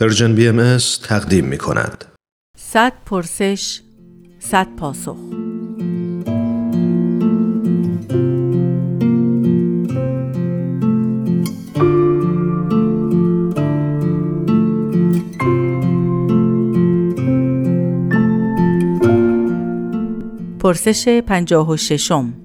[0.00, 2.04] پرژن بی ام تقدیم می کند.
[2.58, 3.80] صد پرسش
[4.38, 5.16] صد پاسخ
[20.58, 22.43] پرسش پنجاه و ششم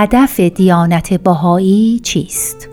[0.00, 2.68] هدف دیانت باهایی چیست؟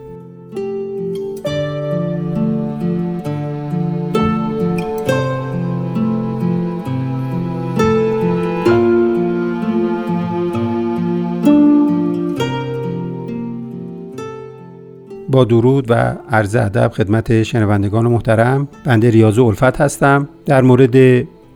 [15.29, 15.93] با درود و
[16.29, 20.95] عرض ادب خدمت شنوندگان محترم بنده ریاض الفت هستم در مورد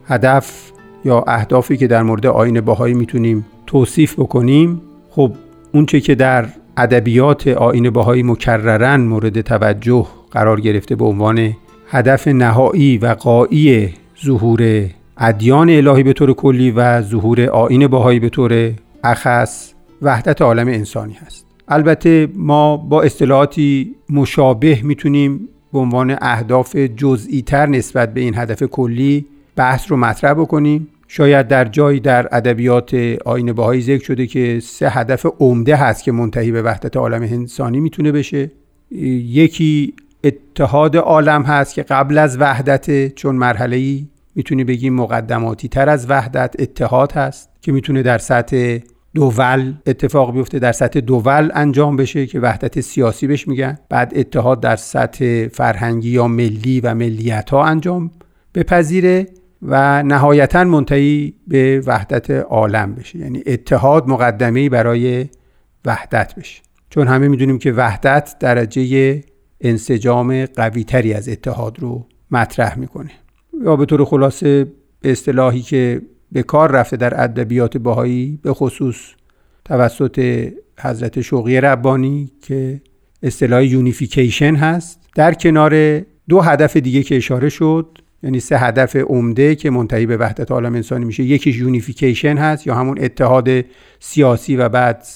[0.06, 0.72] هدف
[1.04, 5.32] یا اهدافی که در مورد آین باهایی می‌تونیم توصیف بکنیم خب
[5.72, 11.52] اونچه که در ادبیات آین باهایی مکررن مورد توجه قرار گرفته به عنوان
[11.88, 14.84] هدف نهایی و قایی ظهور
[15.18, 18.72] ادیان الهی به طور کلی و ظهور آین باهایی به طور
[19.04, 21.46] اخص وحدت عالم انسانی هست.
[21.68, 28.62] البته ما با اصطلاحاتی مشابه می‌تونیم به عنوان اهداف جزئی تر نسبت به این هدف
[28.62, 30.88] کلی بحث رو مطرح بکنیم.
[31.12, 32.94] شاید در جایی در ادبیات
[33.24, 37.80] آین باهایی ذکر شده که سه هدف عمده هست که منتهی به وحدت عالم انسانی
[37.80, 38.50] می‌تونه بشه.
[38.90, 39.94] یکی
[40.24, 46.10] اتحاد عالم هست که قبل از وحدت چون مرحله ای می‌تونی بگیم مقدماتی تر از
[46.10, 48.78] وحدت اتحاد هست که می‌تونه در سطح
[49.14, 53.78] دول اتفاق بیفته در سطح دول انجام بشه که وحدت سیاسی بهش میگن.
[53.88, 58.10] بعد اتحاد در سطح فرهنگی یا ملی و ملیت ها انجام
[58.54, 59.26] بپذیره.
[59.62, 65.26] و نهایتا منتهی به وحدت عالم بشه یعنی اتحاد مقدمه برای
[65.84, 69.20] وحدت بشه چون همه می‌دونیم که وحدت درجه
[69.60, 73.10] انسجام قوی تری از اتحاد رو مطرح می‌کنه.
[73.64, 74.66] یا به طور خلاصه
[75.00, 76.02] به اصطلاحی که
[76.32, 78.96] به کار رفته در ادبیات باهایی به خصوص
[79.64, 80.48] توسط
[80.80, 82.80] حضرت شوقی ربانی که
[83.22, 89.54] اصطلاح یونیفیکیشن هست در کنار دو هدف دیگه که اشاره شد یعنی سه هدف عمده
[89.54, 91.22] که منتهی به وحدت عالم انسانی میشه.
[91.22, 93.48] یکیش unification هست یا همون اتحاد
[94.00, 95.06] سیاسی و بعد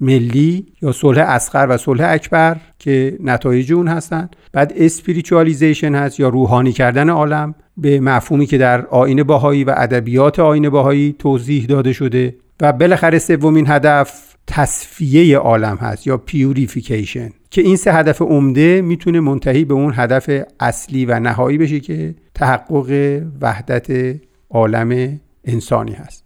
[0.00, 4.28] ملی یا صلح اصغر و صلح اکبر که نتایج اون هستن.
[4.52, 10.38] بعد spiritualization هست یا روحانی کردن عالم به مفهومی که در آیین بهایی و ادبیات
[10.38, 12.34] آیین بهایی توضیح داده شده.
[12.60, 19.20] و بالاخره سومین هدف تصفیه عالم هست یا purification که این سه هدف عمده می‌تونه
[19.20, 20.30] منتهی به اون هدف
[20.60, 24.16] اصلی و نهایی بشه که تحقق وحدت
[24.50, 26.24] عالم انسانی هست.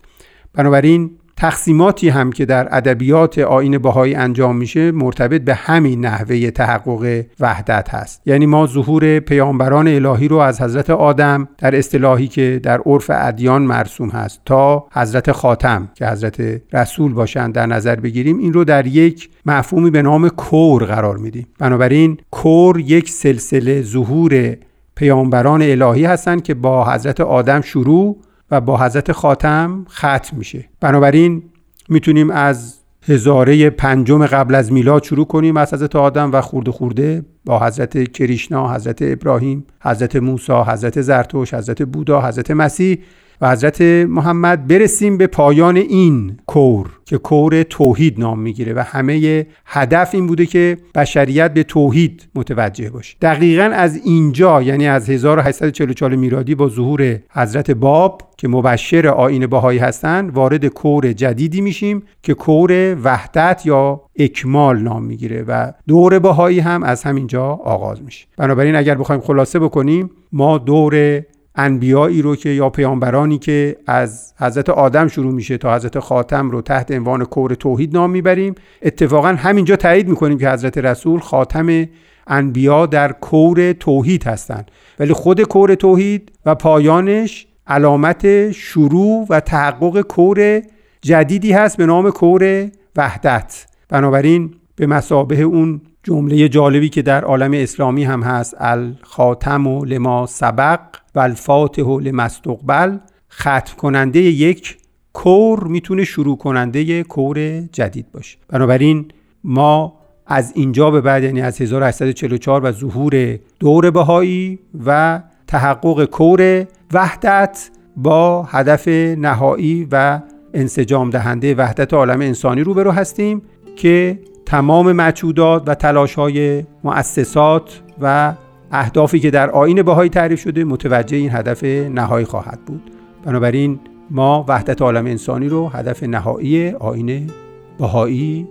[0.53, 1.11] بنابراین
[1.45, 7.89] تقسیماتی هم که در ادبیات آین بهایی انجام میشه مرتبط به همین نحوه تحقق وحدت
[7.95, 8.23] هست.
[8.27, 13.63] یعنی ما ظهور پیامبران الهی رو از حضرت آدم در اصطلاحی که در عرف ادیان
[13.63, 18.87] مرسوم هست تا حضرت خاتم که حضرت رسول باشند در نظر بگیریم این رو در
[18.87, 21.47] یک مفهومی به نام کور قرار میدیم.
[21.59, 24.57] بنابراین کور یک سلسله ظهور
[24.97, 28.17] پیامبران الهی هستند که با حضرت آدم شروع
[28.55, 30.65] و با حضرت خاتم ختم میشه.
[30.81, 31.43] بنابراین
[31.89, 32.75] می‌تونیم از
[33.09, 38.13] هزاره پنجم قبل از میلاد شروع کنیم از حضرت آدم و خورده خورده با حضرت
[38.13, 42.99] کریشنا، حضرت ابراهیم، حضرت موسی، حضرت زرتوش، حضرت بودا، حضرت مسیح
[43.41, 49.47] و حضرت محمد برسیم به پایان این کور که کور توحید نام می‌گیره و همه
[49.67, 53.17] هدف این بوده که بشریت به توحید متوجه باشه.
[53.23, 59.79] دقیقا از اینجا یعنی از 1844 میلادی با ظهور حضرت باب که مبشر آین باهایی
[59.79, 66.61] هستند وارد کور جدیدی میشیم که کور وحدت یا اکمال نام می‌گیره و دور باهایی
[66.61, 68.27] هم از همینجا آغاز میشه.
[68.37, 71.23] بنابراین اگر بخوایم خلاصه بکنیم ما دور
[71.55, 76.63] انبیایی رو که یا پیامبرانی که از حضرت آدم شروع میشه تا حضرت خاتم رو
[76.63, 81.89] تحت عنوان کور توحید نام می‌بریم اتفاقا همینجا تایید می‌کنیم که حضرت رسول خاتم
[82.27, 84.71] انبیا در کور توحید هستند.
[84.99, 90.63] ولی خود کور توحید و پایانش علامت شروع و تحقق کور
[91.03, 93.67] جدیدی هست به نام کور وحدت.
[93.89, 100.27] بنابراین به مسابه اون جمله جالبی که در عالم اسلامی هم هست الخاتم و لما
[100.27, 100.81] سبق
[101.15, 102.97] و الفاتح و لمستقبل.
[103.33, 104.77] ختم کننده یک
[105.13, 108.39] کور می‌تونه شروع کننده کور جدید باشه.
[108.49, 109.09] بنابراین
[109.45, 109.95] ما
[110.27, 117.71] از اینجا به بعد یعنی از 1844 و ظهور دور بهایی و تحقق کور وحدت
[117.97, 118.89] با هدف
[119.19, 120.21] نهایی و
[120.55, 123.43] انسجام دهنده وحدت عالم انسانی روبرو هستیم
[123.77, 128.35] که تمام مچودات و تلاش های مؤسسات و
[128.73, 132.83] اهدافی که در آین بهایی تعریف شده متوجه این هدف نهایی خواهد بود.
[133.25, 133.81] بنابراین
[134.11, 137.31] ما وحدت عالم انسانی رو هدف نهایی آین
[137.79, 138.49] بهایی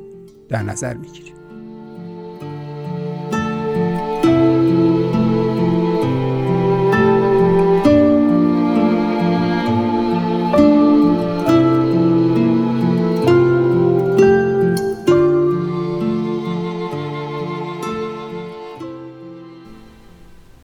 [0.50, 1.34] در نظر می‌گیریم.